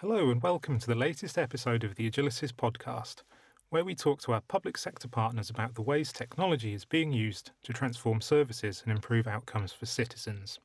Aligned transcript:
Hello, 0.00 0.30
and 0.30 0.40
welcome 0.40 0.78
to 0.78 0.86
the 0.86 0.94
latest 0.94 1.36
episode 1.36 1.82
of 1.82 1.96
the 1.96 2.08
Agilisys 2.08 2.52
podcast, 2.52 3.24
where 3.70 3.84
we 3.84 3.96
talk 3.96 4.20
to 4.20 4.32
our 4.32 4.42
public 4.42 4.78
sector 4.78 5.08
partners 5.08 5.50
about 5.50 5.74
the 5.74 5.82
ways 5.82 6.12
technology 6.12 6.72
is 6.72 6.84
being 6.84 7.12
used 7.12 7.50
to 7.64 7.72
transform 7.72 8.20
services 8.20 8.80
and 8.84 8.92
improve 8.92 9.26
outcomes 9.26 9.72
for 9.72 9.86
citizens. 9.86 10.60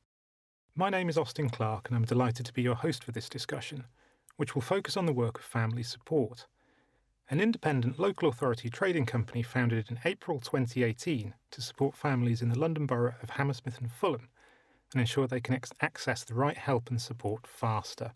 My 0.76 0.88
name 0.88 1.08
is 1.08 1.18
Austin 1.18 1.50
Clark, 1.50 1.88
and 1.88 1.96
I'm 1.96 2.04
delighted 2.04 2.46
to 2.46 2.52
be 2.52 2.62
your 2.62 2.76
host 2.76 3.02
for 3.02 3.10
this 3.10 3.28
discussion, 3.28 3.86
which 4.36 4.54
will 4.54 4.62
focus 4.62 4.96
on 4.96 5.04
the 5.04 5.12
work 5.12 5.38
of 5.38 5.44
Family 5.44 5.82
Support, 5.82 6.46
an 7.28 7.40
independent 7.40 7.98
local 7.98 8.28
authority 8.28 8.70
trading 8.70 9.04
company 9.04 9.42
founded 9.42 9.90
in 9.90 9.98
April 10.04 10.38
2018 10.38 11.34
to 11.50 11.60
support 11.60 11.96
families 11.96 12.40
in 12.40 12.50
the 12.50 12.58
London 12.60 12.86
borough 12.86 13.16
of 13.20 13.30
Hammersmith 13.30 13.78
and 13.78 13.90
Fulham 13.90 14.28
and 14.92 15.00
ensure 15.00 15.26
they 15.26 15.40
can 15.40 15.58
access 15.80 16.22
the 16.22 16.34
right 16.34 16.56
help 16.56 16.88
and 16.88 17.02
support 17.02 17.48
faster. 17.48 18.12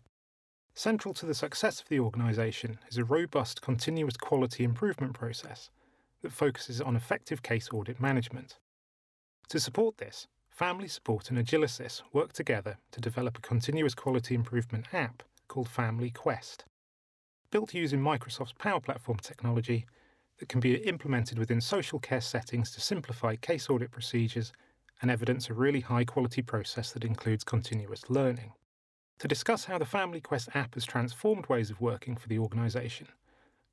Central 0.79 1.13
to 1.13 1.25
the 1.25 1.33
success 1.33 1.81
of 1.81 1.89
the 1.89 1.99
organisation 1.99 2.79
is 2.89 2.97
a 2.97 3.03
robust 3.03 3.61
continuous 3.61 4.15
quality 4.15 4.63
improvement 4.63 5.11
process 5.11 5.69
that 6.21 6.31
focuses 6.31 6.79
on 6.79 6.95
effective 6.95 7.43
case 7.43 7.67
audit 7.73 7.99
management. 7.99 8.59
To 9.49 9.59
support 9.59 9.97
this, 9.97 10.27
Family 10.49 10.87
Support 10.87 11.31
and 11.31 11.37
Agilisys 11.37 12.01
work 12.13 12.31
together 12.31 12.77
to 12.91 13.01
develop 13.01 13.37
a 13.37 13.41
continuous 13.41 13.93
quality 13.93 14.35
improvement 14.35 14.85
app 14.93 15.21
called 15.49 15.67
Family 15.67 16.11
Quest. 16.11 16.63
Built 17.51 17.73
using 17.73 17.99
Microsoft's 17.99 18.53
Power 18.53 18.79
Platform 18.79 19.17
technology 19.17 19.85
that 20.37 20.47
can 20.47 20.61
be 20.61 20.75
implemented 20.75 21.37
within 21.37 21.59
social 21.59 21.99
care 21.99 22.21
settings 22.21 22.71
to 22.71 22.79
simplify 22.79 23.35
case 23.35 23.69
audit 23.69 23.91
procedures 23.91 24.53
and 25.01 25.11
evidence 25.11 25.49
a 25.49 25.53
really 25.53 25.81
high 25.81 26.05
quality 26.05 26.41
process 26.41 26.93
that 26.93 27.03
includes 27.03 27.43
continuous 27.43 28.09
learning. 28.09 28.53
To 29.19 29.27
discuss 29.27 29.65
how 29.65 29.77
the 29.77 29.85
Family 29.85 30.21
Quest 30.21 30.47
app 30.53 30.75
has 30.75 30.85
transformed 30.85 31.47
ways 31.47 31.69
of 31.69 31.81
working 31.81 32.15
for 32.15 32.29
the 32.29 32.39
organisation, 32.39 33.09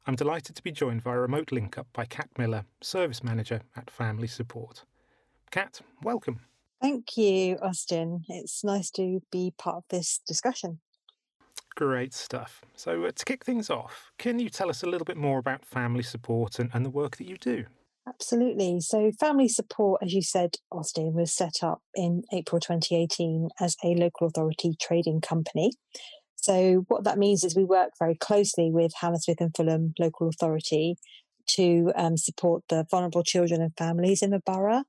I'm 0.05 0.17
delighted 0.17 0.57
to 0.57 0.63
be 0.63 0.73
joined 0.73 1.03
via 1.03 1.21
remote 1.21 1.53
link 1.53 1.79
up 1.79 1.87
by 1.93 2.05
Cat 2.05 2.29
Miller, 2.37 2.65
Service 2.81 3.23
Manager 3.23 3.61
at 3.77 3.89
Family 3.89 4.27
Support. 4.27 4.83
Cat, 5.53 5.83
welcome. 6.03 6.41
Thank 6.83 7.17
you, 7.17 7.59
Austin. 7.63 8.25
It's 8.29 8.65
nice 8.65 8.91
to 8.93 9.23
be 9.31 9.53
part 9.57 9.77
of 9.77 9.85
this 9.89 10.21
discussion. 10.27 10.81
Great 11.77 12.13
stuff. 12.13 12.63
So, 12.75 13.05
uh, 13.05 13.13
to 13.15 13.25
kick 13.25 13.45
things 13.45 13.71
off, 13.71 14.11
can 14.19 14.41
you 14.41 14.49
tell 14.49 14.69
us 14.69 14.83
a 14.83 14.87
little 14.87 15.05
bit 15.05 15.17
more 15.17 15.39
about 15.39 15.65
family 15.65 16.03
support 16.03 16.59
and, 16.59 16.71
and 16.75 16.85
the 16.85 16.91
work 16.91 17.19
that 17.19 17.29
you 17.29 17.37
do? 17.37 17.67
Absolutely. 18.09 18.81
So, 18.81 19.11
Family 19.19 19.49
Support, 19.49 20.03
as 20.05 20.13
you 20.13 20.23
said, 20.23 20.57
Austin, 20.71 21.13
was 21.15 21.33
set 21.33 21.63
up 21.63 21.83
in 21.95 22.23
April 22.33 22.61
2018 22.61 23.49
as 23.61 23.77
a 23.83 23.95
local 23.95 24.29
authority 24.29 24.77
trading 24.81 25.21
company. 25.21 25.73
So, 26.37 26.85
what 26.87 27.03
that 27.05 27.19
means 27.19 27.43
is 27.43 27.57
we 27.57 27.65
work 27.65 27.91
very 27.99 28.15
closely 28.15 28.71
with 28.71 28.93
Hammersmith 29.01 29.41
and 29.41 29.55
Fulham 29.57 29.93
Local 29.99 30.29
Authority 30.29 30.97
to 31.49 31.93
um, 31.97 32.17
support 32.17 32.63
the 32.69 32.87
vulnerable 32.91 33.25
children 33.25 33.61
and 33.61 33.77
families 33.77 34.23
in 34.23 34.31
the 34.31 34.41
borough. 34.45 34.85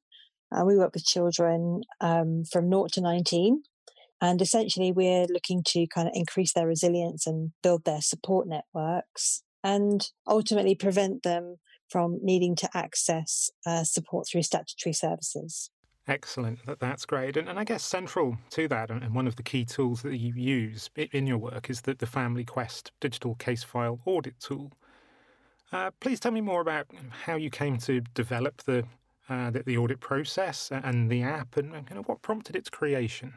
Uh, 0.52 0.63
we 0.63 0.77
work 0.77 0.93
with 0.93 1.05
children 1.05 1.81
um, 1.99 2.43
from 2.52 2.69
0 2.69 2.87
to 2.93 3.02
19. 3.02 3.63
And 4.21 4.41
essentially, 4.41 4.91
we're 4.91 5.25
looking 5.25 5.63
to 5.67 5.87
kind 5.87 6.07
of 6.07 6.13
increase 6.15 6.53
their 6.53 6.67
resilience 6.67 7.25
and 7.25 7.52
build 7.63 7.83
their 7.85 8.02
support 8.02 8.47
networks 8.47 9.43
and 9.63 10.07
ultimately 10.27 10.75
prevent 10.75 11.23
them 11.23 11.57
from 11.89 12.19
needing 12.21 12.55
to 12.55 12.69
access 12.73 13.49
uh, 13.66 13.83
support 13.83 14.27
through 14.27 14.43
statutory 14.43 14.93
services. 14.93 15.69
Excellent. 16.07 16.59
That's 16.80 17.05
great. 17.05 17.35
And, 17.35 17.49
and 17.49 17.59
I 17.59 17.66
guess 17.66 17.83
central 17.83 18.38
to 18.52 18.67
that, 18.69 18.89
and 18.89 19.13
one 19.13 19.27
of 19.27 19.35
the 19.35 19.43
key 19.43 19.66
tools 19.66 20.02
that 20.03 20.15
you 20.15 20.33
use 20.33 20.89
in 20.95 21.27
your 21.27 21.38
work 21.38 21.69
is 21.69 21.81
the, 21.81 21.95
the 21.95 22.05
Family 22.05 22.45
Quest 22.45 22.91
digital 23.02 23.35
case 23.35 23.63
file 23.63 23.99
audit 24.05 24.39
tool. 24.39 24.71
Uh, 25.73 25.91
please 25.99 26.19
tell 26.19 26.31
me 26.31 26.39
more 26.39 26.61
about 26.61 26.88
how 27.25 27.35
you 27.35 27.49
came 27.49 27.77
to 27.77 27.99
develop 28.13 28.63
the, 28.63 28.85
uh, 29.27 29.49
the, 29.52 29.63
the, 29.63 29.77
audit 29.77 29.99
process 29.99 30.71
and 30.71 31.11
the 31.11 31.21
app 31.21 31.58
and, 31.58 31.75
and 31.75 31.86
kind 31.86 31.99
of 31.99 32.08
what 32.08 32.21
prompted 32.21 32.55
its 32.55 32.69
creation. 32.69 33.33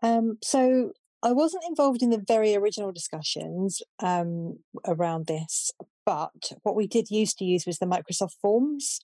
Um, 0.00 0.38
so 0.40 0.92
I 1.24 1.32
wasn't 1.32 1.64
involved 1.68 2.02
in 2.02 2.10
the 2.10 2.24
very 2.24 2.54
original 2.54 2.92
discussions 2.92 3.82
um, 3.98 4.58
around 4.86 5.26
this, 5.26 5.72
but 6.08 6.52
what 6.62 6.74
we 6.74 6.86
did 6.86 7.10
used 7.10 7.36
to 7.36 7.44
use 7.44 7.66
was 7.66 7.80
the 7.80 7.84
Microsoft 7.84 8.32
Forms. 8.40 9.00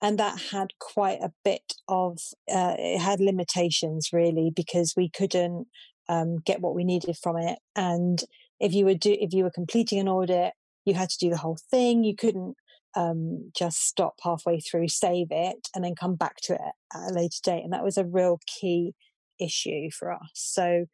And 0.00 0.20
that 0.20 0.40
had 0.52 0.68
quite 0.78 1.18
a 1.20 1.32
bit 1.42 1.72
of, 1.88 2.18
uh, 2.48 2.76
it 2.78 3.00
had 3.00 3.18
limitations 3.18 4.10
really 4.12 4.52
because 4.54 4.94
we 4.96 5.10
couldn't 5.10 5.66
um, 6.08 6.36
get 6.46 6.60
what 6.60 6.76
we 6.76 6.84
needed 6.84 7.16
from 7.20 7.38
it. 7.38 7.58
And 7.74 8.22
if 8.60 8.72
you 8.72 8.84
were 8.84 8.94
do, 8.94 9.16
if 9.18 9.32
you 9.32 9.42
were 9.42 9.50
completing 9.50 9.98
an 9.98 10.06
audit, 10.08 10.52
you 10.84 10.94
had 10.94 11.10
to 11.10 11.18
do 11.18 11.28
the 11.28 11.38
whole 11.38 11.58
thing. 11.72 12.04
You 12.04 12.14
couldn't 12.14 12.54
um, 12.94 13.50
just 13.58 13.88
stop 13.88 14.14
halfway 14.22 14.60
through, 14.60 14.90
save 14.90 15.32
it, 15.32 15.66
and 15.74 15.84
then 15.84 15.96
come 15.96 16.14
back 16.14 16.36
to 16.44 16.52
it 16.54 16.60
at 16.94 17.10
a 17.10 17.12
later 17.12 17.38
date. 17.42 17.64
And 17.64 17.72
that 17.72 17.82
was 17.82 17.98
a 17.98 18.04
real 18.04 18.38
key 18.46 18.94
issue 19.40 19.90
for 19.90 20.12
us. 20.12 20.30
So 20.34 20.86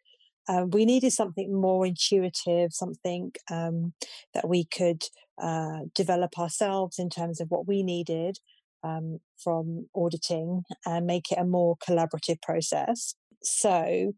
uh, 0.48 0.66
we 0.68 0.84
needed 0.84 1.12
something 1.12 1.52
more 1.52 1.86
intuitive, 1.86 2.72
something 2.72 3.32
um, 3.50 3.92
that 4.34 4.48
we 4.48 4.64
could 4.64 5.02
uh, 5.40 5.80
develop 5.94 6.38
ourselves 6.38 6.98
in 6.98 7.10
terms 7.10 7.40
of 7.40 7.48
what 7.50 7.66
we 7.66 7.82
needed 7.82 8.38
um, 8.82 9.18
from 9.42 9.86
auditing 9.94 10.62
and 10.86 11.06
make 11.06 11.32
it 11.32 11.38
a 11.38 11.44
more 11.44 11.76
collaborative 11.88 12.40
process. 12.42 13.14
So 13.42 14.12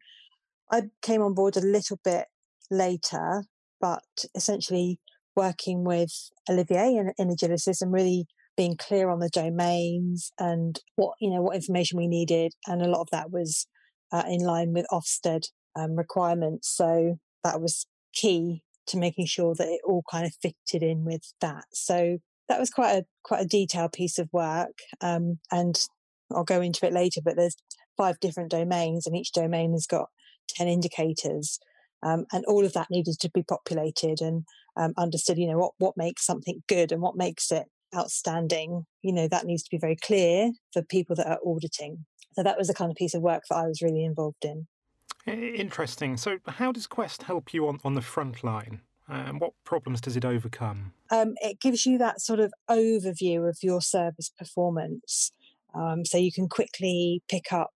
I 0.71 0.83
came 1.03 1.23
on 1.23 1.35
board 1.35 1.57
a 1.57 1.61
little 1.61 1.99
bit 2.05 2.27
later, 2.71 3.45
but 3.81 4.03
essentially 4.35 4.99
working 5.37 5.85
with 5.85 6.13
Olivier 6.51 6.97
in, 6.97 7.13
in 7.19 7.29
Agilisys 7.29 7.81
and 7.81 7.93
really 7.93 8.27
being 8.57 8.77
clear 8.77 9.11
on 9.11 9.21
the 9.21 9.29
domains 9.29 10.33
and 10.39 10.81
what 10.97 11.15
you 11.21 11.31
know 11.31 11.43
what 11.43 11.55
information 11.55 11.99
we 11.99 12.09
needed, 12.09 12.53
and 12.67 12.83
a 12.83 12.89
lot 12.89 13.03
of 13.03 13.09
that 13.13 13.31
was 13.31 13.67
uh, 14.13 14.25
in 14.27 14.41
line 14.41 14.73
with 14.73 14.87
Ofsted 14.91 15.49
um, 15.77 15.97
requirements. 15.97 16.69
So 16.75 17.19
that 17.45 17.61
was 17.61 17.87
key 18.13 18.63
to 18.89 18.97
making 18.97 19.27
sure 19.27 19.55
that 19.55 19.69
it 19.69 19.81
all 19.85 20.05
kind 20.11 20.27
of 20.27 20.33
fitted 20.41 20.83
in 20.83 21.05
with 21.05 21.33
that. 21.41 21.65
So 21.73 22.19
that 22.49 22.61
was 22.61 22.71
quite 22.71 22.93
a 22.93 23.05
quite 23.23 23.43
a 23.43 23.49
detailed 23.49 23.93
piece 23.93 24.19
of 24.19 24.29
work, 24.33 24.79
um, 25.01 25.39
and 25.51 25.77
I'll 26.33 26.45
go 26.45 26.61
into 26.61 26.87
it 26.87 26.93
later. 26.93 27.21
But 27.25 27.37
there's 27.37 27.57
five 27.97 28.21
different 28.21 28.51
domains, 28.51 29.07
and 29.07 29.17
each 29.17 29.33
domain 29.33 29.73
has 29.73 29.87
got 29.87 30.09
ten 30.49 30.69
indicators, 30.69 31.59
um, 32.03 32.27
and 32.33 32.45
all 32.47 32.65
of 32.65 32.73
that 32.75 32.89
needed 32.91 33.17
to 33.21 33.31
be 33.31 33.43
populated 33.43 34.21
and 34.21 34.45
um, 34.77 34.93
understood. 34.97 35.39
You 35.39 35.49
know 35.49 35.59
what 35.59 35.73
what 35.79 35.97
makes 35.97 36.25
something 36.25 36.63
good 36.69 36.93
and 36.93 37.03
what 37.03 37.17
makes 37.17 37.51
it 37.51 37.67
outstanding. 37.97 38.87
You 39.03 39.13
know 39.13 39.29
that 39.29 39.47
needs 39.47 39.65
to 39.65 39.71
be 39.71 39.79
very 39.79 39.97
clear 39.97 40.53
for 40.73 40.83
people 40.83 41.17
that 41.17 41.29
are 41.29 41.41
auditing. 41.45 42.07
So 42.35 42.43
that 42.43 42.59
was 42.59 42.69
the 42.69 42.75
kind 42.75 42.91
of 42.91 42.97
piece 42.97 43.15
of 43.15 43.23
work 43.23 43.45
that 43.49 43.57
I 43.57 43.67
was 43.67 43.83
really 43.83 44.05
involved 44.05 44.45
in. 44.45 44.67
Interesting. 45.27 46.17
So, 46.17 46.39
how 46.47 46.73
does 46.73 46.87
Quest 46.87 47.25
help 47.25 47.53
you 47.53 47.67
on, 47.69 47.81
on 47.85 47.95
the 47.95 48.03
front 48.03 48.45
line? 48.45 48.81
And 49.09 49.29
um, 49.29 49.39
what 49.39 49.53
problems 49.65 50.01
does 50.01 50.17
it 50.17 50.25
overcome? 50.25 50.93
Um, 51.11 51.35
it 51.37 51.61
gives 51.61 51.87
you 51.87 51.97
that 51.99 52.21
sort 52.21 52.41
of 52.41 52.53
overview 52.69 53.49
of 53.49 53.59
your 53.63 53.81
service 53.81 54.31
performance. 54.37 55.31
Um, 55.75 56.05
so 56.05 56.19
you 56.19 56.33
can 56.33 56.49
quickly 56.49 57.23
pick 57.29 57.53
up 57.53 57.71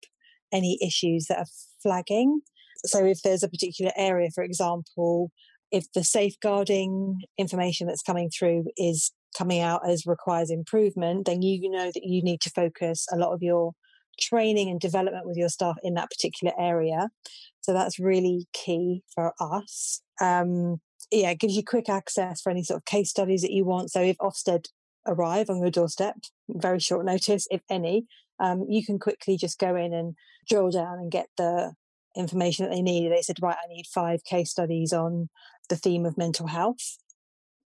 any 0.54 0.78
issues 0.82 1.26
that 1.26 1.40
are 1.40 1.46
flagging. 1.82 2.42
So 2.86 3.04
if 3.04 3.22
there's 3.24 3.44
a 3.44 3.50
particular 3.50 3.92
area, 3.98 4.30
for 4.34 4.44
example, 4.44 5.32
if 5.72 5.92
the 5.94 6.04
safeguarding 6.04 7.22
information 7.38 7.88
that's 7.88 8.04
coming 8.04 8.30
through 8.30 8.66
is 8.78 9.12
coming 9.38 9.62
out 9.62 9.82
as 9.88 10.06
requires 10.06 10.50
improvement, 10.50 11.26
then 11.26 11.42
you 11.42 11.70
know 11.70 11.92
that 11.94 12.04
you 12.04 12.24
need 12.24 12.42
to 12.42 12.50
focus 12.50 13.06
a 13.12 13.18
lot 13.18 13.34
of 13.34 13.42
your 13.42 13.74
training 14.20 14.70
and 14.70 14.80
development 14.80 15.28
with 15.28 15.38
your 15.38 15.50
staff 15.50 15.78
in 15.84 15.94
that 15.96 16.10
particular 16.10 16.54
area. 16.60 17.10
So 17.62 17.74
that's 17.74 18.00
really 18.00 18.48
key 18.54 19.04
for 19.14 19.34
us. 19.40 20.02
Um, 20.22 20.80
yeah, 21.12 21.32
it 21.32 21.40
gives 21.40 21.56
you 21.56 21.64
quick 21.64 21.90
access 21.90 22.42
for 22.42 22.50
any 22.50 22.64
sort 22.64 22.78
of 22.78 22.86
case 22.86 23.10
studies 23.10 23.42
that 23.42 23.52
you 23.52 23.66
want. 23.66 23.92
So 23.92 24.02
if 24.02 24.18
Ofsted 24.18 24.66
arrive 25.06 25.50
on 25.50 25.60
your 25.60 25.72
doorstep, 25.72 26.16
very 26.50 26.80
short 26.80 27.06
notice, 27.06 27.48
if 27.50 27.62
any, 27.70 28.06
um, 28.40 28.66
you 28.70 28.86
can 28.86 29.00
quickly 29.00 29.38
just 29.38 29.60
go 29.60 29.76
in 29.76 29.94
and 29.94 30.16
drill 30.48 30.70
down 30.70 31.00
and 31.00 31.12
get 31.12 31.28
the 31.38 31.74
information 32.16 32.66
that 32.66 32.74
they 32.74 32.82
need. 32.82 33.12
They 33.12 33.22
said, 33.22 33.38
right, 33.42 33.58
I 33.64 33.74
need 33.74 33.86
five 33.86 34.24
case 34.24 34.52
studies 34.52 34.94
on 34.94 35.30
the 35.70 35.76
theme 35.76 36.06
of 36.06 36.18
mental 36.18 36.48
health. 36.48 36.98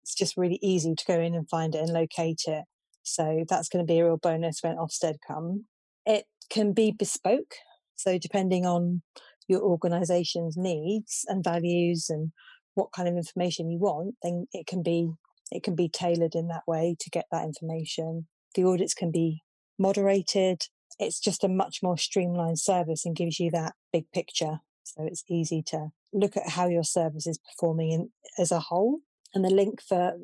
It's 0.02 0.14
just 0.14 0.36
really 0.36 0.58
easy 0.62 0.94
to 0.94 1.04
go 1.06 1.20
in 1.20 1.34
and 1.34 1.48
find 1.48 1.74
it 1.74 1.82
and 1.82 1.92
locate 1.92 2.42
it. 2.46 2.64
So 3.02 3.44
that's 3.48 3.68
going 3.68 3.84
to 3.84 3.90
be 3.90 3.98
a 4.00 4.04
real 4.04 4.16
bonus 4.16 4.60
when 4.62 4.76
Ofsted 4.76 5.16
come. 5.26 5.64
It 6.06 6.24
can 6.50 6.72
be 6.72 6.92
bespoke. 6.96 7.54
So, 7.96 8.18
depending 8.18 8.66
on 8.66 9.02
your 9.48 9.62
organization's 9.62 10.56
needs 10.56 11.24
and 11.28 11.42
values 11.42 12.06
and 12.08 12.32
what 12.74 12.92
kind 12.92 13.08
of 13.08 13.16
information 13.16 13.70
you 13.70 13.78
want, 13.78 14.14
then 14.22 14.46
it 14.52 14.66
can 14.66 14.82
be 14.82 15.10
it 15.50 15.62
can 15.62 15.74
be 15.74 15.88
tailored 15.88 16.34
in 16.34 16.48
that 16.48 16.62
way 16.66 16.96
to 17.00 17.10
get 17.10 17.26
that 17.32 17.44
information. 17.44 18.28
The 18.54 18.64
audits 18.64 18.94
can 18.94 19.10
be 19.10 19.42
moderated. 19.78 20.62
It's 20.98 21.18
just 21.18 21.42
a 21.42 21.48
much 21.48 21.78
more 21.82 21.98
streamlined 21.98 22.60
service 22.60 23.04
and 23.04 23.16
gives 23.16 23.40
you 23.40 23.50
that 23.50 23.74
big 23.92 24.04
picture. 24.12 24.60
So 24.84 25.04
it's 25.04 25.24
easy 25.28 25.62
to 25.68 25.88
look 26.12 26.36
at 26.36 26.50
how 26.50 26.68
your 26.68 26.84
service 26.84 27.26
is 27.26 27.38
performing 27.38 27.90
in, 27.90 28.10
as 28.38 28.52
a 28.52 28.60
whole. 28.60 29.00
And 29.34 29.44
the 29.44 29.50
link 29.50 29.80
for 29.80 30.14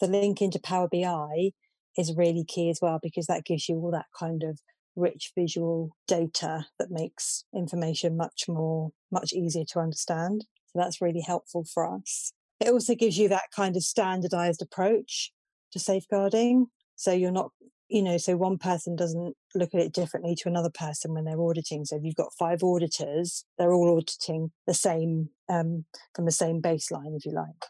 the 0.00 0.06
link 0.06 0.42
into 0.42 0.58
Power 0.58 0.88
BI 0.90 1.52
is 1.96 2.16
really 2.16 2.44
key 2.46 2.70
as 2.70 2.80
well 2.82 2.98
because 3.02 3.26
that 3.26 3.44
gives 3.44 3.68
you 3.68 3.76
all 3.76 3.90
that 3.92 4.06
kind 4.18 4.42
of 4.42 4.60
rich 4.96 5.32
visual 5.36 5.96
data 6.06 6.66
that 6.78 6.90
makes 6.90 7.44
information 7.54 8.16
much 8.16 8.44
more 8.48 8.90
much 9.10 9.32
easier 9.32 9.64
to 9.64 9.80
understand. 9.80 10.46
So 10.66 10.80
that's 10.80 11.00
really 11.00 11.20
helpful 11.20 11.64
for 11.64 11.90
us. 11.92 12.32
It 12.60 12.70
also 12.70 12.94
gives 12.94 13.18
you 13.18 13.28
that 13.28 13.50
kind 13.54 13.76
of 13.76 13.82
standardized 13.82 14.62
approach 14.62 15.32
to 15.72 15.78
safeguarding. 15.78 16.66
So 16.96 17.12
you're 17.12 17.30
not, 17.30 17.50
you 17.88 18.02
know, 18.02 18.16
so 18.16 18.36
one 18.36 18.58
person 18.58 18.96
doesn't 18.96 19.36
look 19.54 19.74
at 19.74 19.80
it 19.80 19.92
differently 19.92 20.34
to 20.36 20.48
another 20.48 20.70
person 20.70 21.14
when 21.14 21.24
they're 21.24 21.40
auditing. 21.40 21.84
So 21.84 21.96
if 21.96 22.04
you've 22.04 22.14
got 22.14 22.32
five 22.38 22.62
auditors, 22.62 23.44
they're 23.58 23.72
all 23.72 23.96
auditing 23.96 24.52
the 24.66 24.74
same 24.74 25.30
um, 25.48 25.84
from 26.14 26.24
the 26.24 26.32
same 26.32 26.62
baseline, 26.62 27.16
if 27.16 27.26
you 27.26 27.32
like. 27.32 27.66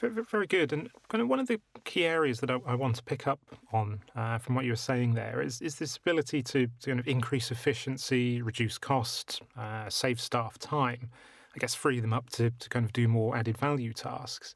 Very 0.00 0.46
good. 0.46 0.72
And 0.72 0.88
kind 1.08 1.20
of 1.20 1.28
one 1.28 1.40
of 1.40 1.46
the 1.46 1.60
key 1.84 2.06
areas 2.06 2.40
that 2.40 2.50
I, 2.50 2.58
I 2.66 2.74
want 2.74 2.96
to 2.96 3.02
pick 3.02 3.26
up 3.26 3.40
on 3.72 4.00
uh, 4.16 4.38
from 4.38 4.54
what 4.54 4.64
you 4.64 4.72
were 4.72 4.76
saying 4.76 5.14
there 5.14 5.42
is, 5.42 5.60
is 5.60 5.76
this 5.76 5.96
ability 5.96 6.42
to, 6.44 6.66
to 6.80 6.86
kind 6.86 7.00
of 7.00 7.06
increase 7.06 7.50
efficiency, 7.50 8.40
reduce 8.40 8.78
costs, 8.78 9.40
uh, 9.58 9.88
save 9.90 10.20
staff 10.20 10.58
time, 10.58 11.10
I 11.54 11.58
guess 11.58 11.74
free 11.74 12.00
them 12.00 12.12
up 12.12 12.30
to, 12.30 12.50
to 12.50 12.68
kind 12.70 12.84
of 12.84 12.92
do 12.92 13.08
more 13.08 13.36
added 13.36 13.58
value 13.58 13.92
tasks. 13.92 14.54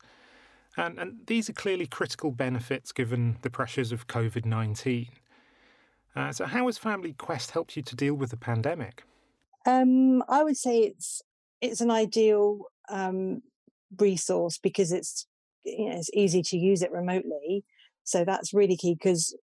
And, 0.77 0.99
and 0.99 1.19
these 1.27 1.51
are 1.51 1.53
clearly 1.53 1.87
critical 1.87 2.31
benefits 2.31 2.91
given 2.91 3.37
the 3.43 3.51
pressures 3.51 3.93
of 3.93 4.07
COVID 4.07 4.45
19. 4.45 5.09
Uh, 6.17 6.33
so, 6.33 6.47
how 6.47 6.67
has 6.67 6.79
Family 6.79 7.13
Quest 7.13 7.51
helped 7.51 7.77
you 7.77 7.83
to 7.83 7.97
deal 7.97 8.15
with 8.15 8.31
the 8.31 8.37
pandemic? 8.37 9.05
Um, 9.67 10.23
I 10.29 10.43
would 10.45 10.57
say 10.57 10.81
it's 10.81 11.23
it's 11.61 11.81
an 11.81 11.91
ideal 11.91 12.67
um, 12.89 13.43
resource 13.99 14.59
because 14.59 14.93
it's 14.93 15.27
you 15.65 15.91
know, 15.91 15.97
it's 15.97 16.11
easy 16.15 16.43
to 16.43 16.57
use 16.57 16.83
it 16.83 16.93
remotely. 16.93 17.65
So 18.05 18.25
that's 18.25 18.55
really 18.55 18.77
key 18.77 18.95
because 18.95 19.37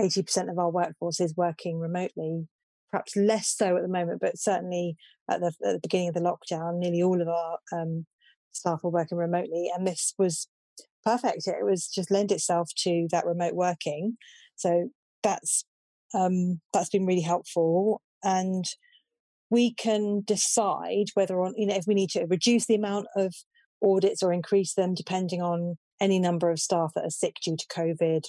80% 0.00 0.50
of 0.50 0.58
our 0.58 0.70
workforce 0.70 1.20
is 1.20 1.34
working 1.36 1.78
remotely, 1.78 2.48
perhaps 2.90 3.16
less 3.16 3.48
so 3.48 3.76
at 3.76 3.82
the 3.82 3.88
moment, 3.88 4.20
but 4.20 4.38
certainly 4.38 4.96
at 5.30 5.40
the, 5.40 5.52
at 5.64 5.74
the 5.74 5.80
beginning 5.82 6.08
of 6.08 6.14
the 6.14 6.20
lockdown, 6.20 6.78
nearly 6.78 7.02
all 7.02 7.20
of 7.20 7.28
our 7.28 7.58
um, 7.72 8.06
staff 8.52 8.80
were 8.82 8.90
working 8.90 9.18
remotely. 9.18 9.70
And 9.74 9.86
this 9.86 10.14
was 10.18 10.48
perfect. 11.04 11.46
It 11.46 11.64
was 11.64 11.88
just 11.88 12.10
lend 12.10 12.30
itself 12.30 12.70
to 12.78 13.08
that 13.10 13.26
remote 13.26 13.54
working. 13.54 14.16
So 14.56 14.90
that's 15.22 15.64
um, 16.14 16.60
that's 16.72 16.90
been 16.90 17.06
really 17.06 17.22
helpful. 17.22 18.00
And 18.22 18.64
we 19.50 19.72
can 19.74 20.22
decide 20.24 21.06
whether 21.14 21.36
or 21.36 21.52
you 21.56 21.66
know 21.66 21.76
if 21.76 21.86
we 21.86 21.94
need 21.94 22.10
to 22.10 22.26
reduce 22.26 22.66
the 22.66 22.74
amount 22.74 23.06
of 23.16 23.34
audits 23.82 24.22
or 24.22 24.32
increase 24.32 24.74
them 24.74 24.94
depending 24.94 25.42
on 25.42 25.76
any 26.00 26.18
number 26.18 26.50
of 26.50 26.60
staff 26.60 26.92
that 26.94 27.04
are 27.04 27.10
sick 27.10 27.36
due 27.42 27.56
to 27.56 27.66
COVID 27.66 28.24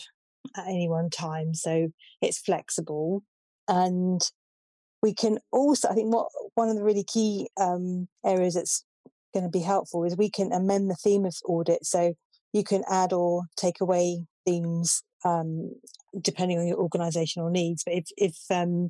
at 0.55 0.67
any 0.67 0.87
one 0.87 1.09
time. 1.09 1.53
So 1.53 1.89
it's 2.21 2.39
flexible. 2.39 3.23
And 3.67 4.21
we 5.01 5.13
can 5.13 5.39
also, 5.51 5.87
I 5.89 5.93
think, 5.93 6.13
what 6.13 6.27
one 6.55 6.69
of 6.69 6.75
the 6.75 6.83
really 6.83 7.03
key 7.03 7.49
um, 7.59 8.07
areas 8.25 8.55
that's 8.55 8.83
going 9.33 9.43
to 9.43 9.49
be 9.49 9.61
helpful 9.61 10.03
is 10.03 10.17
we 10.17 10.29
can 10.29 10.51
amend 10.51 10.89
the 10.89 10.95
theme 10.95 11.25
of 11.25 11.35
audit. 11.45 11.85
So 11.85 12.13
you 12.51 12.63
can 12.63 12.83
add 12.89 13.13
or 13.13 13.43
take 13.55 13.79
away 13.79 14.25
themes 14.45 15.03
um, 15.23 15.73
depending 16.19 16.57
on 16.57 16.67
your 16.67 16.77
organizational 16.77 17.49
needs. 17.49 17.83
But 17.83 17.93
if 17.93 18.05
if 18.17 18.37
um, 18.49 18.89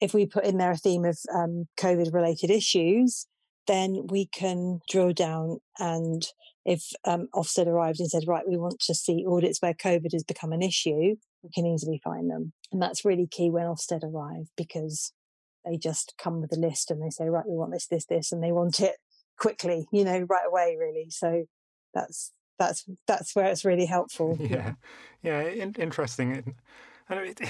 if 0.00 0.14
we 0.14 0.26
put 0.26 0.44
in 0.44 0.58
there 0.58 0.72
a 0.72 0.76
theme 0.76 1.04
of 1.04 1.18
um, 1.34 1.66
COVID 1.78 2.12
related 2.12 2.50
issues, 2.50 3.26
then 3.66 4.06
we 4.08 4.26
can 4.26 4.80
drill 4.88 5.12
down 5.12 5.58
and 5.78 6.26
if 6.64 6.90
um, 7.04 7.28
Ofsted 7.34 7.66
arrived 7.66 8.00
and 8.00 8.08
said, 8.08 8.24
right, 8.26 8.48
we 8.48 8.56
want 8.56 8.78
to 8.80 8.94
see 8.94 9.24
audits 9.28 9.60
where 9.60 9.74
COVID 9.74 10.12
has 10.12 10.22
become 10.22 10.52
an 10.52 10.62
issue, 10.62 11.16
we 11.42 11.50
can 11.52 11.66
easily 11.66 12.00
find 12.02 12.30
them. 12.30 12.52
And 12.70 12.80
that's 12.80 13.04
really 13.04 13.26
key 13.26 13.50
when 13.50 13.66
Ofsted 13.66 14.04
arrive 14.04 14.46
because 14.56 15.12
they 15.64 15.76
just 15.76 16.14
come 16.18 16.40
with 16.40 16.52
a 16.52 16.60
list 16.60 16.90
and 16.90 17.02
they 17.02 17.10
say, 17.10 17.28
right, 17.28 17.46
we 17.46 17.56
want 17.56 17.72
this, 17.72 17.86
this, 17.86 18.06
this, 18.06 18.32
and 18.32 18.42
they 18.42 18.52
want 18.52 18.80
it 18.80 18.96
quickly, 19.38 19.86
you 19.92 20.04
know, 20.04 20.26
right 20.28 20.46
away, 20.46 20.76
really. 20.78 21.06
So 21.10 21.44
that's 21.94 22.32
that's 22.58 22.84
that's 23.08 23.34
where 23.34 23.46
it's 23.46 23.64
really 23.64 23.86
helpful. 23.86 24.38
Yeah, 24.40 24.74
yeah, 25.22 25.42
in- 25.42 25.74
interesting. 25.78 26.54
And 27.08 27.20
it, 27.20 27.40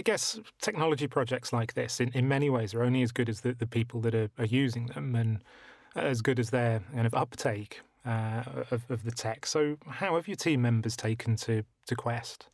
I 0.00 0.02
guess 0.02 0.40
technology 0.62 1.06
projects 1.06 1.52
like 1.52 1.74
this, 1.74 2.00
in, 2.00 2.08
in 2.14 2.26
many 2.26 2.48
ways, 2.48 2.72
are 2.72 2.82
only 2.82 3.02
as 3.02 3.12
good 3.12 3.28
as 3.28 3.42
the, 3.42 3.52
the 3.52 3.66
people 3.66 4.00
that 4.00 4.14
are, 4.14 4.30
are 4.38 4.46
using 4.46 4.86
them 4.86 5.14
and 5.14 5.44
as 5.94 6.22
good 6.22 6.40
as 6.40 6.48
their 6.48 6.80
kind 6.94 7.06
of 7.06 7.12
uptake 7.12 7.82
uh, 8.06 8.44
of, 8.70 8.82
of 8.88 9.04
the 9.04 9.10
tech. 9.10 9.44
So, 9.44 9.76
how 9.86 10.16
have 10.16 10.26
your 10.26 10.38
team 10.38 10.62
members 10.62 10.96
taken 10.96 11.36
to, 11.36 11.64
to 11.86 11.94
Quest? 11.94 12.48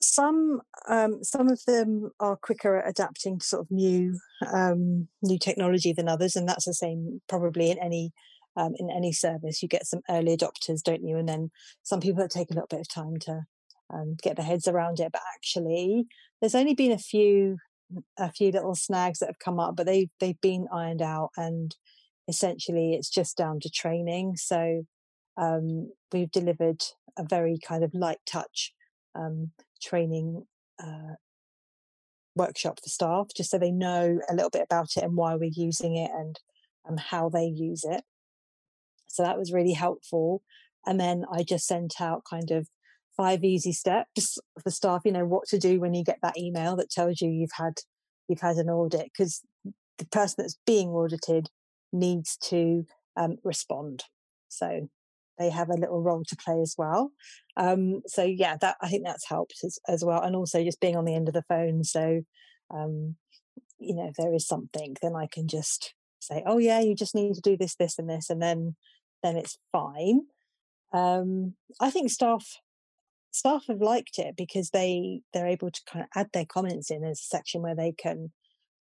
Some 0.00 0.60
um, 0.88 1.24
some 1.24 1.48
of 1.48 1.64
them 1.64 2.12
are 2.20 2.36
quicker 2.36 2.76
at 2.76 2.88
adapting 2.88 3.40
to 3.40 3.44
sort 3.44 3.62
of 3.62 3.70
new 3.72 4.16
um, 4.54 5.08
new 5.22 5.40
technology 5.40 5.92
than 5.92 6.08
others, 6.08 6.36
and 6.36 6.48
that's 6.48 6.66
the 6.66 6.74
same 6.74 7.22
probably 7.28 7.72
in 7.72 7.78
any 7.80 8.12
um, 8.54 8.74
in 8.78 8.88
any 8.88 9.10
service. 9.10 9.64
You 9.64 9.68
get 9.68 9.84
some 9.84 10.02
early 10.08 10.36
adopters, 10.36 10.84
don't 10.84 11.02
you? 11.02 11.16
And 11.16 11.28
then 11.28 11.50
some 11.82 11.98
people 12.00 12.22
that 12.22 12.30
take 12.30 12.52
a 12.52 12.54
little 12.54 12.68
bit 12.68 12.82
of 12.82 12.88
time 12.88 13.16
to 13.22 13.46
um, 13.92 14.16
get 14.22 14.36
their 14.36 14.46
heads 14.46 14.68
around 14.68 15.00
it. 15.00 15.12
But 15.12 15.22
actually, 15.34 16.06
there's 16.40 16.54
only 16.54 16.74
been 16.74 16.92
a 16.92 16.98
few 16.98 17.58
a 18.18 18.32
few 18.32 18.50
little 18.50 18.74
snags 18.74 19.20
that 19.20 19.28
have 19.28 19.38
come 19.38 19.60
up, 19.60 19.76
but 19.76 19.86
they 19.86 20.08
they've 20.20 20.40
been 20.40 20.66
ironed 20.72 21.02
out, 21.02 21.30
and 21.36 21.74
essentially 22.28 22.94
it's 22.94 23.10
just 23.10 23.36
down 23.36 23.60
to 23.60 23.70
training. 23.70 24.36
So 24.36 24.84
um, 25.36 25.92
we've 26.12 26.30
delivered 26.30 26.82
a 27.18 27.24
very 27.24 27.58
kind 27.58 27.84
of 27.84 27.94
light 27.94 28.18
touch 28.26 28.72
um, 29.14 29.52
training 29.82 30.44
uh, 30.82 31.14
workshop 32.34 32.80
for 32.82 32.88
staff, 32.88 33.28
just 33.36 33.50
so 33.50 33.58
they 33.58 33.70
know 33.70 34.20
a 34.28 34.34
little 34.34 34.50
bit 34.50 34.64
about 34.64 34.90
it 34.96 35.04
and 35.04 35.16
why 35.16 35.34
we're 35.34 35.50
using 35.52 35.96
it 35.96 36.10
and 36.14 36.38
um, 36.88 36.96
how 36.96 37.28
they 37.28 37.44
use 37.46 37.84
it. 37.84 38.02
So 39.08 39.22
that 39.22 39.38
was 39.38 39.52
really 39.52 39.72
helpful. 39.72 40.42
And 40.86 41.00
then 41.00 41.24
I 41.32 41.42
just 41.42 41.66
sent 41.66 42.00
out 42.00 42.22
kind 42.28 42.50
of 42.50 42.68
five 43.16 43.42
easy 43.44 43.72
steps 43.72 44.38
for 44.62 44.70
staff 44.70 45.02
you 45.04 45.12
know 45.12 45.24
what 45.24 45.46
to 45.48 45.58
do 45.58 45.80
when 45.80 45.94
you 45.94 46.04
get 46.04 46.18
that 46.22 46.36
email 46.36 46.76
that 46.76 46.90
tells 46.90 47.20
you 47.20 47.30
you've 47.30 47.50
had 47.56 47.74
you've 48.28 48.40
had 48.40 48.56
an 48.56 48.68
audit 48.68 49.10
because 49.12 49.42
the 49.98 50.06
person 50.06 50.36
that's 50.38 50.58
being 50.66 50.88
audited 50.88 51.48
needs 51.92 52.36
to 52.36 52.86
um, 53.16 53.36
respond. 53.44 54.04
So 54.48 54.88
they 55.38 55.50
have 55.50 55.68
a 55.68 55.76
little 55.76 56.02
role 56.02 56.24
to 56.28 56.36
play 56.36 56.60
as 56.60 56.74
well. 56.76 57.12
Um, 57.56 58.02
so 58.06 58.22
yeah 58.22 58.56
that 58.60 58.76
i 58.82 58.88
think 58.88 59.04
that's 59.04 59.28
helped 59.28 59.54
as, 59.64 59.78
as, 59.88 60.04
well 60.04 60.20
and 60.20 60.36
also 60.36 60.62
just 60.62 60.80
being 60.80 60.96
on 60.96 61.04
the 61.04 61.14
end 61.14 61.28
of 61.28 61.34
the 61.34 61.44
phone. 61.48 61.84
So 61.84 62.22
um, 62.70 63.16
you 63.78 63.94
know 63.94 64.08
if 64.08 64.14
there 64.16 64.34
is 64.34 64.46
something 64.46 64.96
then 65.02 65.14
i 65.14 65.28
can 65.30 65.46
just 65.46 65.94
say 66.18 66.42
oh 66.46 66.56
yeah 66.56 66.80
you 66.80 66.94
just 66.94 67.14
need 67.14 67.34
to 67.34 67.42
do 67.42 67.58
this 67.58 67.76
this 67.76 67.98
and 67.98 68.08
this 68.08 68.30
and 68.30 68.40
then 68.40 68.74
then 69.22 69.36
it's 69.36 69.58
fine. 69.72 70.22
Um, 70.92 71.54
i 71.80 71.90
think 71.90 72.10
staff 72.10 72.60
staff 73.36 73.64
have 73.68 73.82
liked 73.82 74.18
it 74.18 74.34
because 74.36 74.70
they 74.70 75.20
they're 75.32 75.46
able 75.46 75.70
to 75.70 75.80
kind 75.90 76.02
of 76.02 76.08
add 76.14 76.28
their 76.32 76.46
comments 76.46 76.90
in 76.90 77.04
as 77.04 77.20
a 77.20 77.36
section 77.36 77.62
where 77.62 77.76
they 77.76 77.92
can 77.92 78.32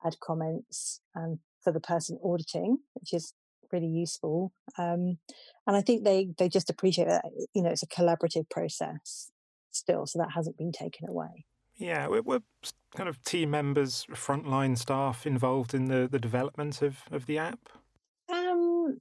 add 0.04 0.16
comments 0.21 1.00
and 1.14 1.38
for 1.62 1.73
the 1.73 1.80
person 1.80 2.19
auditing, 2.25 2.78
which 2.95 3.12
is 3.12 3.33
really 3.73 3.87
useful. 3.87 4.52
Um, 4.78 5.19
and 5.66 5.76
I 5.76 5.83
think 5.83 6.04
they 6.04 6.30
they 6.37 6.49
just 6.49 6.71
appreciate 6.71 7.07
that 7.07 7.25
you 7.54 7.62
know 7.62 7.71
it's 7.71 7.85
a 7.85 7.87
collaborative 7.87 8.50
process 8.50 9.30
still, 9.71 10.07
so 10.07 10.19
that 10.19 10.33
hasn't 10.35 10.59
been 10.59 10.73
taken 10.73 11.09
away. 11.09 11.47
Yeah, 11.76 12.09
we're, 12.09 12.23
we're 12.23 12.42
kind 12.95 13.09
of 13.09 13.23
team 13.23 13.50
members, 13.50 14.07
frontline 14.11 14.76
staff 14.76 15.26
involved 15.26 15.75
in 15.75 15.87
the 15.87 16.09
the 16.11 16.19
development 16.19 16.83
of 16.83 17.04
of 17.12 17.26
the 17.26 17.38
app. 17.38 17.69
Um, 18.28 18.99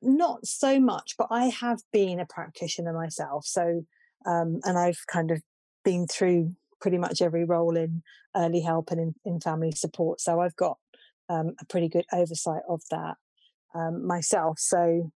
not 0.00 0.46
so 0.46 0.78
much, 0.78 1.14
but 1.18 1.28
I 1.30 1.46
have 1.46 1.80
been 1.92 2.20
a 2.20 2.26
practitioner 2.26 2.92
myself, 2.92 3.46
so 3.46 3.84
um, 4.26 4.60
and 4.64 4.76
I've 4.76 5.06
kind 5.06 5.30
of 5.30 5.40
been 5.84 6.06
through 6.06 6.54
pretty 6.80 6.98
much 6.98 7.22
every 7.22 7.44
role 7.44 7.76
in 7.76 8.02
early 8.36 8.60
help 8.60 8.90
and 8.90 9.00
in, 9.00 9.14
in 9.24 9.40
family 9.40 9.72
support. 9.72 10.20
So 10.20 10.40
I've 10.40 10.56
got 10.56 10.78
um, 11.28 11.54
a 11.60 11.64
pretty 11.64 11.88
good 11.88 12.04
oversight 12.12 12.62
of 12.68 12.82
that 12.90 13.16
um, 13.74 14.06
myself. 14.06 14.58
So 14.58 15.10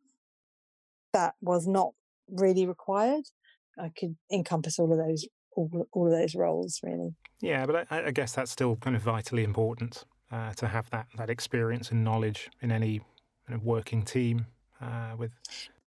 that 1.12 1.34
was 1.40 1.66
not 1.66 1.92
really 2.28 2.66
required. 2.66 3.24
I 3.78 3.90
could 3.98 4.16
encompass 4.32 4.78
all 4.78 4.92
of 4.92 4.98
those 4.98 5.26
all, 5.56 5.88
all 5.92 6.06
of 6.06 6.12
those 6.12 6.34
roles 6.34 6.80
really. 6.82 7.14
Yeah, 7.40 7.66
but 7.66 7.86
I, 7.90 8.06
I 8.06 8.10
guess 8.10 8.32
that's 8.32 8.50
still 8.50 8.76
kind 8.76 8.94
of 8.94 9.02
vitally 9.02 9.42
important 9.42 10.04
uh, 10.30 10.52
to 10.54 10.68
have 10.68 10.88
that 10.90 11.06
that 11.16 11.30
experience 11.30 11.90
and 11.90 12.04
knowledge 12.04 12.50
in 12.60 12.70
any 12.70 13.00
kind 13.46 13.58
of 13.58 13.64
working 13.64 14.02
team 14.02 14.46
uh, 14.80 15.14
with 15.16 15.32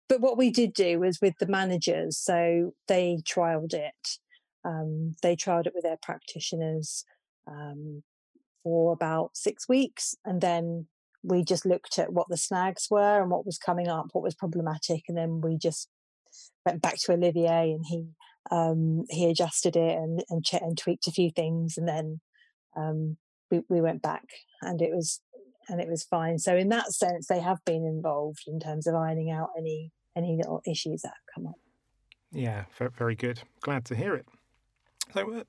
but 0.09 0.21
what 0.21 0.39
we 0.39 0.51
did 0.51 0.73
do 0.73 1.01
was 1.01 1.21
with 1.21 1.35
the 1.39 1.47
managers, 1.47 2.19
so 2.19 2.73
they 2.87 3.19
trialed 3.25 3.75
it. 3.75 4.19
Um, 4.65 5.17
they 5.23 5.37
trialed 5.37 5.67
it 5.67 5.73
with 5.75 5.85
their 5.85 5.99
practitioners 6.03 7.05
um, 7.47 8.03
for 8.63 8.93
about 8.93 9.31
six 9.35 9.69
weeks, 9.69 10.15
and 10.25 10.41
then 10.41 10.87
we 11.23 11.45
just 11.45 11.67
looked 11.67 11.99
at 11.99 12.13
what 12.13 12.29
the 12.29 12.37
snags 12.37 12.89
were 12.91 13.21
and 13.21 13.31
what 13.31 13.47
was 13.47 13.59
coming 13.59 13.89
up, 13.89 14.07
what 14.13 14.25
was 14.25 14.35
problematic, 14.35 15.03
and 15.09 15.17
then 15.17 15.41
we 15.41 15.57
just 15.59 15.89
went 16.65 16.83
back 16.83 16.97
to 16.99 17.13
Olivier 17.13 17.73
and 17.73 17.85
he 17.87 18.07
um, 18.51 19.05
he 19.11 19.29
adjusted 19.29 19.77
it 19.77 19.97
and 19.97 20.25
and, 20.31 20.45
ch- 20.45 20.55
and 20.55 20.79
tweaked 20.79 21.07
a 21.07 21.13
few 21.13 21.31
things, 21.31 21.77
and 21.77 21.87
then 21.87 22.21
um, 22.77 23.17
we, 23.51 23.61
we 23.69 23.81
went 23.81 24.03
back 24.03 24.25
and 24.63 24.81
it 24.81 24.91
was 24.91 25.21
and 25.69 25.81
it 25.81 25.89
was 25.89 26.03
fine. 26.03 26.39
So 26.39 26.57
in 26.57 26.71
that 26.71 26.93
sense, 26.93 27.27
they 27.27 27.41
have 27.41 27.59
been 27.65 27.85
involved 27.85 28.45
in 28.47 28.59
terms 28.59 28.87
of 28.87 28.95
ironing 28.95 29.31
out 29.31 29.51
any 29.57 29.93
any 30.19 30.37
little 30.37 30.61
issues 30.67 31.03
that 31.03 31.09
have 31.09 31.35
come 31.35 31.47
up. 31.47 31.55
Yeah, 32.33 32.65
very 32.97 33.15
good. 33.15 33.43
Glad 33.63 33.85
to 33.87 33.97
hear 33.97 34.15
it. 34.15 34.27
So, 35.15 35.33
uh, 35.33 35.45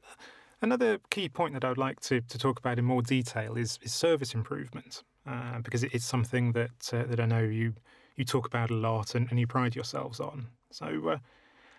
another 0.61 0.99
key 1.09 1.27
point 1.27 1.53
that 1.53 1.65
I 1.65 1.69
would 1.69 1.77
like 1.77 1.99
to, 2.01 2.21
to 2.21 2.37
talk 2.37 2.59
about 2.59 2.79
in 2.79 2.85
more 2.85 3.01
detail 3.01 3.57
is, 3.57 3.77
is 3.81 3.93
service 3.93 4.33
improvement, 4.33 5.03
uh, 5.27 5.59
because 5.59 5.83
it's 5.83 6.05
something 6.05 6.53
that 6.53 6.89
uh, 6.93 7.03
that 7.03 7.19
I 7.19 7.25
know 7.25 7.41
you 7.41 7.73
you 8.15 8.25
talk 8.25 8.47
about 8.47 8.69
a 8.69 8.75
lot 8.75 9.15
and, 9.15 9.27
and 9.29 9.39
you 9.39 9.47
pride 9.47 9.75
yourselves 9.75 10.19
on. 10.19 10.47
So, 10.71 11.09
uh, 11.09 11.17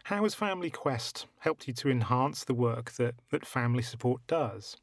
how 0.05 0.23
has 0.23 0.35
Family 0.35 0.71
Quest 0.71 1.27
helped 1.39 1.69
you 1.69 1.75
to 1.75 1.91
enhance 1.91 2.45
the 2.45 2.55
work 2.55 2.93
that, 2.93 3.15
that 3.31 3.47
family 3.47 3.83
support 3.83 4.27
does? 4.27 4.77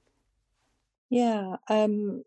Yeah, 1.10 1.56
um, 1.70 2.24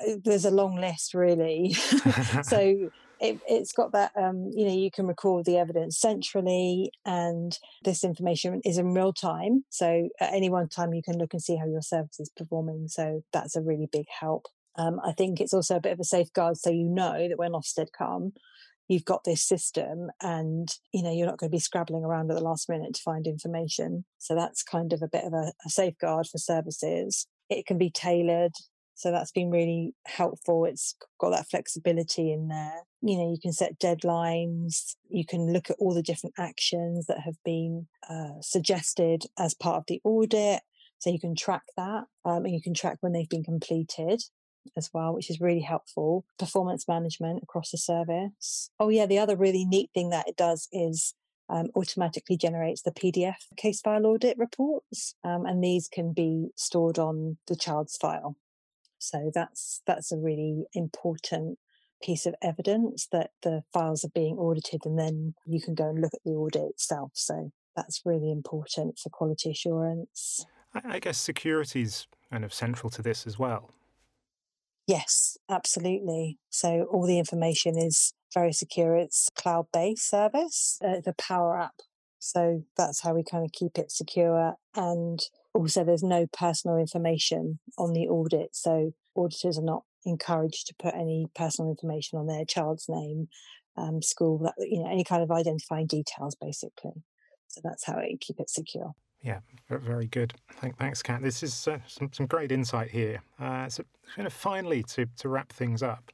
uh, 0.00 0.14
there's 0.22 0.44
a 0.44 0.50
long 0.50 0.76
list 0.76 1.14
really. 1.14 1.72
so 2.42 2.90
it, 3.24 3.40
has 3.48 3.72
got 3.72 3.92
that 3.92 4.12
um, 4.16 4.50
you 4.54 4.66
know 4.66 4.74
you 4.74 4.90
can 4.90 5.06
record 5.06 5.44
the 5.44 5.58
evidence 5.58 5.98
centrally 5.98 6.90
and 7.04 7.58
this 7.82 8.04
information 8.04 8.60
is 8.64 8.78
in 8.78 8.94
real 8.94 9.12
time. 9.12 9.64
So 9.70 10.08
at 10.20 10.32
any 10.32 10.50
one 10.50 10.68
time 10.68 10.94
you 10.94 11.02
can 11.02 11.18
look 11.18 11.32
and 11.32 11.42
see 11.42 11.56
how 11.56 11.66
your 11.66 11.82
service 11.82 12.20
is 12.20 12.30
performing. 12.36 12.88
So 12.88 13.22
that's 13.32 13.56
a 13.56 13.62
really 13.62 13.88
big 13.90 14.06
help. 14.20 14.46
Um, 14.76 14.98
i 15.04 15.12
think 15.12 15.40
it's 15.40 15.54
also 15.54 15.76
a 15.76 15.80
bit 15.80 15.92
of 15.92 16.00
a 16.00 16.04
safeguard 16.04 16.56
so 16.56 16.68
you 16.68 16.82
know 16.82 17.28
that 17.28 17.38
when 17.38 17.52
ofsted 17.52 17.92
come 17.96 18.32
you've 18.88 19.04
got 19.04 19.24
this 19.24 19.42
system 19.42 20.10
and 20.22 20.68
you 20.92 21.02
know 21.02 21.12
you're 21.12 21.26
not 21.26 21.38
going 21.38 21.50
to 21.50 21.54
be 21.54 21.60
scrabbling 21.60 22.04
around 22.04 22.30
at 22.30 22.36
the 22.36 22.42
last 22.42 22.68
minute 22.68 22.94
to 22.94 23.02
find 23.02 23.26
information. 23.26 24.04
So 24.18 24.34
that's 24.34 24.62
kind 24.62 24.92
of 24.92 25.02
a 25.02 25.08
bit 25.08 25.24
of 25.24 25.32
a, 25.32 25.52
a 25.64 25.70
safeguard 25.70 26.26
for 26.26 26.38
services. 26.38 27.26
It 27.48 27.66
can 27.66 27.78
be 27.78 27.90
tailored 27.90 28.52
so 28.94 29.10
that's 29.10 29.32
been 29.32 29.50
really 29.50 29.94
helpful. 30.06 30.64
It's 30.64 30.94
got 31.18 31.30
that 31.30 31.48
flexibility 31.48 32.32
in 32.32 32.48
there. 32.48 32.82
You 33.02 33.18
know, 33.18 33.30
you 33.30 33.38
can 33.40 33.52
set 33.52 33.78
deadlines. 33.78 34.94
You 35.08 35.26
can 35.26 35.52
look 35.52 35.68
at 35.68 35.76
all 35.78 35.94
the 35.94 36.02
different 36.02 36.34
actions 36.38 37.06
that 37.06 37.20
have 37.20 37.36
been 37.44 37.88
uh, 38.08 38.40
suggested 38.40 39.24
as 39.38 39.54
part 39.54 39.78
of 39.78 39.84
the 39.88 40.00
audit. 40.04 40.62
So 40.98 41.10
you 41.10 41.20
can 41.20 41.34
track 41.34 41.62
that 41.76 42.04
um, 42.24 42.44
and 42.44 42.54
you 42.54 42.62
can 42.62 42.72
track 42.72 42.98
when 43.00 43.12
they've 43.12 43.28
been 43.28 43.44
completed 43.44 44.22
as 44.76 44.90
well, 44.94 45.12
which 45.12 45.28
is 45.28 45.40
really 45.40 45.60
helpful. 45.60 46.24
Performance 46.38 46.86
management 46.88 47.42
across 47.42 47.70
the 47.70 47.78
service. 47.78 48.70
Oh, 48.78 48.88
yeah, 48.88 49.06
the 49.06 49.18
other 49.18 49.36
really 49.36 49.64
neat 49.64 49.90
thing 49.92 50.10
that 50.10 50.28
it 50.28 50.36
does 50.36 50.68
is 50.72 51.14
um, 51.50 51.68
automatically 51.76 52.36
generates 52.36 52.82
the 52.82 52.90
PDF 52.90 53.34
case 53.56 53.80
file 53.80 54.06
audit 54.06 54.38
reports, 54.38 55.14
um, 55.24 55.44
and 55.44 55.62
these 55.62 55.88
can 55.88 56.12
be 56.12 56.48
stored 56.56 56.98
on 56.98 57.36
the 57.48 57.56
child's 57.56 57.96
file. 57.96 58.36
So 59.10 59.30
that's 59.34 59.82
that's 59.86 60.12
a 60.12 60.16
really 60.16 60.64
important 60.72 61.58
piece 62.02 62.26
of 62.26 62.34
evidence 62.42 63.08
that 63.12 63.30
the 63.42 63.62
files 63.72 64.04
are 64.04 64.12
being 64.14 64.36
audited 64.36 64.82
and 64.84 64.98
then 64.98 65.34
you 65.46 65.60
can 65.60 65.74
go 65.74 65.88
and 65.88 66.00
look 66.00 66.12
at 66.12 66.22
the 66.24 66.32
audit 66.32 66.70
itself. 66.70 67.12
So 67.14 67.50
that's 67.74 68.02
really 68.04 68.30
important 68.30 68.98
for 68.98 69.08
quality 69.08 69.50
assurance. 69.50 70.44
I 70.74 70.98
guess 70.98 71.18
security 71.18 71.82
is 71.82 72.06
kind 72.30 72.44
of 72.44 72.52
central 72.52 72.90
to 72.90 73.02
this 73.02 73.26
as 73.26 73.38
well. 73.38 73.70
Yes, 74.86 75.38
absolutely. 75.48 76.38
So 76.50 76.86
all 76.90 77.06
the 77.06 77.18
information 77.18 77.78
is 77.78 78.12
very 78.34 78.52
secure. 78.52 78.96
It's 78.96 79.30
cloud 79.34 79.66
based 79.72 80.08
service, 80.10 80.78
uh, 80.84 81.00
the 81.02 81.14
Power 81.14 81.58
App. 81.58 81.76
So 82.18 82.64
that's 82.76 83.02
how 83.02 83.14
we 83.14 83.22
kind 83.22 83.44
of 83.44 83.52
keep 83.52 83.78
it 83.78 83.90
secure. 83.90 84.54
And 84.74 85.20
also, 85.54 85.84
there's 85.84 86.02
no 86.02 86.26
personal 86.26 86.76
information 86.76 87.60
on 87.78 87.92
the 87.92 88.08
audit. 88.08 88.54
So 88.54 88.92
auditors 89.16 89.58
are 89.58 89.62
not 89.62 89.84
encouraged 90.04 90.66
to 90.66 90.74
put 90.78 90.94
any 90.94 91.26
personal 91.34 91.70
information 91.70 92.18
on 92.18 92.26
their 92.26 92.44
child's 92.44 92.86
name, 92.88 93.28
um, 93.76 94.02
school, 94.02 94.38
that, 94.38 94.54
you 94.58 94.82
know, 94.82 94.90
any 94.90 95.04
kind 95.04 95.22
of 95.22 95.30
identifying 95.30 95.86
details, 95.86 96.34
basically. 96.34 97.02
So 97.48 97.60
that's 97.62 97.84
how 97.84 97.98
we 97.98 98.18
keep 98.20 98.40
it 98.40 98.50
secure. 98.50 98.94
Yeah, 99.22 99.38
very 99.70 100.06
good. 100.06 100.34
Thanks, 100.78 101.02
Cat. 101.02 101.22
This 101.22 101.42
is 101.42 101.66
uh, 101.66 101.78
some, 101.86 102.10
some 102.12 102.26
great 102.26 102.52
insight 102.52 102.90
here. 102.90 103.22
Uh, 103.40 103.68
so, 103.70 103.84
kind 104.14 104.26
of 104.26 104.34
finally, 104.34 104.82
to, 104.82 105.06
to 105.18 105.28
wrap 105.30 105.50
things 105.50 105.82
up, 105.82 106.12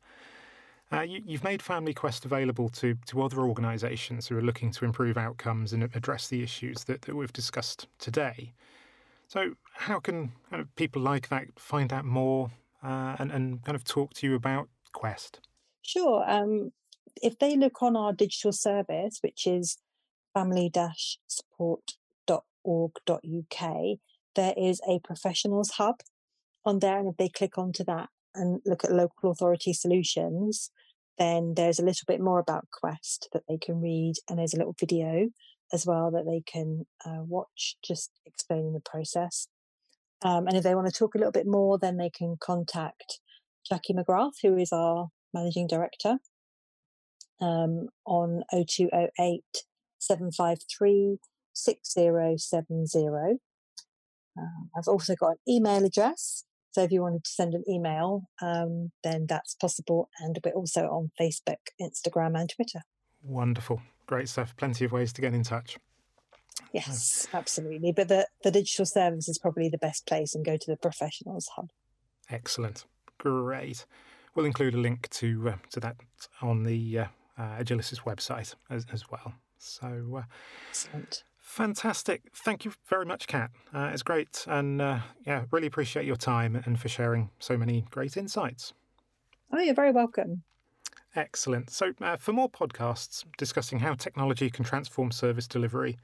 uh, 0.92 1.00
you, 1.00 1.20
have 1.32 1.44
made 1.44 1.62
Family 1.62 1.94
Quest 1.94 2.24
available 2.24 2.68
to, 2.68 2.96
to 3.06 3.22
other 3.22 3.40
organisations 3.40 4.28
who 4.28 4.36
are 4.36 4.42
looking 4.42 4.70
to 4.72 4.84
improve 4.84 5.16
outcomes 5.16 5.72
and 5.72 5.84
address 5.94 6.28
the 6.28 6.42
issues 6.42 6.84
that, 6.84 7.02
that 7.02 7.16
we've 7.16 7.32
discussed 7.32 7.88
today. 7.98 8.52
So, 9.30 9.54
how 9.74 10.00
can 10.00 10.32
kind 10.50 10.60
of 10.60 10.74
people 10.74 11.00
like 11.00 11.28
that 11.28 11.44
find 11.56 11.92
out 11.92 12.04
more 12.04 12.50
uh, 12.82 13.14
and, 13.20 13.30
and 13.30 13.64
kind 13.64 13.76
of 13.76 13.84
talk 13.84 14.12
to 14.14 14.26
you 14.26 14.34
about 14.34 14.68
Quest? 14.92 15.38
Sure. 15.82 16.28
Um, 16.28 16.72
if 17.22 17.38
they 17.38 17.56
look 17.56 17.80
on 17.80 17.94
our 17.94 18.12
digital 18.12 18.50
service, 18.50 19.20
which 19.22 19.46
is 19.46 19.78
family 20.34 20.68
support.org.uk, 21.28 23.98
there 24.34 24.54
is 24.56 24.80
a 24.88 24.98
professionals 24.98 25.70
hub 25.70 26.00
on 26.64 26.80
there. 26.80 26.98
And 26.98 27.10
if 27.10 27.16
they 27.16 27.28
click 27.28 27.56
onto 27.56 27.84
that 27.84 28.08
and 28.34 28.60
look 28.66 28.82
at 28.82 28.90
local 28.90 29.30
authority 29.30 29.72
solutions, 29.72 30.72
then 31.18 31.54
there's 31.54 31.78
a 31.78 31.84
little 31.84 32.06
bit 32.08 32.20
more 32.20 32.40
about 32.40 32.66
Quest 32.72 33.28
that 33.32 33.44
they 33.48 33.58
can 33.58 33.80
read. 33.80 34.14
And 34.28 34.40
there's 34.40 34.54
a 34.54 34.58
little 34.58 34.74
video 34.76 35.28
as 35.72 35.86
well 35.86 36.10
that 36.10 36.24
they 36.26 36.42
can 36.50 36.86
uh, 37.04 37.22
watch, 37.26 37.76
just 37.84 38.10
explaining 38.26 38.72
the 38.72 38.80
process. 38.80 39.48
Um, 40.22 40.46
and 40.46 40.56
if 40.56 40.62
they 40.62 40.74
want 40.74 40.86
to 40.86 40.92
talk 40.92 41.14
a 41.14 41.18
little 41.18 41.32
bit 41.32 41.46
more, 41.46 41.78
then 41.78 41.96
they 41.96 42.10
can 42.10 42.36
contact 42.38 43.20
Jackie 43.68 43.94
McGrath, 43.94 44.34
who 44.42 44.56
is 44.56 44.72
our 44.72 45.08
managing 45.32 45.66
director, 45.66 46.18
um, 47.40 47.88
on 48.04 48.42
0208 48.52 49.42
753 49.98 51.18
6070. 51.52 53.38
Um, 54.38 54.70
I've 54.76 54.88
also 54.88 55.14
got 55.14 55.32
an 55.32 55.36
email 55.48 55.84
address. 55.84 56.44
So 56.72 56.82
if 56.82 56.92
you 56.92 57.02
wanted 57.02 57.24
to 57.24 57.30
send 57.30 57.54
an 57.54 57.64
email, 57.68 58.28
um, 58.40 58.92
then 59.02 59.26
that's 59.28 59.54
possible. 59.54 60.08
And 60.20 60.38
we're 60.44 60.52
also 60.52 60.82
on 60.82 61.10
Facebook, 61.20 61.56
Instagram, 61.80 62.38
and 62.38 62.48
Twitter. 62.48 62.82
Wonderful. 63.22 63.82
Great 64.10 64.28
stuff. 64.28 64.56
Plenty 64.56 64.84
of 64.84 64.90
ways 64.90 65.12
to 65.12 65.20
get 65.20 65.34
in 65.34 65.44
touch. 65.44 65.78
Yes, 66.72 67.28
absolutely. 67.32 67.92
But 67.92 68.08
the, 68.08 68.26
the 68.42 68.50
digital 68.50 68.84
service 68.84 69.28
is 69.28 69.38
probably 69.38 69.68
the 69.68 69.78
best 69.78 70.04
place 70.04 70.34
and 70.34 70.44
go 70.44 70.56
to 70.56 70.66
the 70.66 70.76
professionals 70.76 71.48
hub. 71.54 71.70
Excellent. 72.28 72.86
Great. 73.18 73.86
We'll 74.34 74.46
include 74.46 74.74
a 74.74 74.78
link 74.78 75.08
to 75.10 75.50
uh, 75.50 75.56
to 75.70 75.78
that 75.78 75.94
on 76.42 76.64
the 76.64 76.98
uh, 76.98 77.04
uh, 77.38 77.58
Agilisys 77.60 78.00
website 78.00 78.56
as, 78.68 78.84
as 78.92 79.08
well. 79.08 79.32
So, 79.58 80.16
uh, 80.18 80.22
excellent. 80.70 81.22
Fantastic. 81.40 82.22
Thank 82.34 82.64
you 82.64 82.72
very 82.88 83.06
much, 83.06 83.28
Cat. 83.28 83.50
Uh, 83.72 83.90
it's 83.92 84.02
great. 84.02 84.44
And 84.48 84.82
uh, 84.82 84.98
yeah, 85.24 85.44
really 85.52 85.68
appreciate 85.68 86.04
your 86.04 86.16
time 86.16 86.60
and 86.66 86.80
for 86.80 86.88
sharing 86.88 87.30
so 87.38 87.56
many 87.56 87.86
great 87.90 88.16
insights. 88.16 88.72
Oh, 89.52 89.60
you're 89.60 89.72
very 89.72 89.92
welcome. 89.92 90.42
Excellent. 91.16 91.70
So, 91.70 91.92
uh, 92.00 92.16
for 92.16 92.32
more 92.32 92.48
podcasts 92.48 93.24
discussing 93.36 93.80
how 93.80 93.94
technology 93.94 94.48
can 94.48 94.64
transform 94.64 95.10
service 95.10 95.48
delivery 95.48 95.98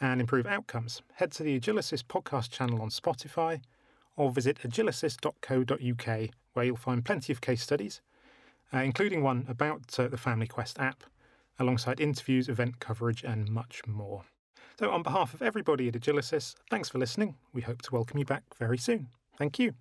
and 0.00 0.20
improve 0.20 0.46
outcomes, 0.46 1.00
head 1.14 1.30
to 1.32 1.44
the 1.44 1.58
Agilisys 1.58 2.02
podcast 2.02 2.50
channel 2.50 2.82
on 2.82 2.88
Spotify 2.88 3.60
or 4.16 4.32
visit 4.32 4.58
agilisys.co.uk, 4.58 6.30
where 6.54 6.64
you'll 6.64 6.76
find 6.76 7.04
plenty 7.04 7.32
of 7.32 7.40
case 7.40 7.62
studies, 7.62 8.00
uh, 8.74 8.78
including 8.78 9.22
one 9.22 9.46
about 9.48 9.98
uh, 9.98 10.08
the 10.08 10.16
Family 10.16 10.48
Quest 10.48 10.78
app, 10.80 11.04
alongside 11.58 12.00
interviews, 12.00 12.48
event 12.48 12.80
coverage, 12.80 13.22
and 13.22 13.48
much 13.48 13.80
more. 13.86 14.24
So, 14.78 14.90
on 14.90 15.04
behalf 15.04 15.34
of 15.34 15.42
everybody 15.42 15.86
at 15.86 15.94
Agilisys, 15.94 16.56
thanks 16.68 16.88
for 16.88 16.98
listening. 16.98 17.36
We 17.52 17.62
hope 17.62 17.82
to 17.82 17.94
welcome 17.94 18.18
you 18.18 18.24
back 18.24 18.42
very 18.58 18.78
soon. 18.78 19.08
Thank 19.38 19.60
you. 19.60 19.74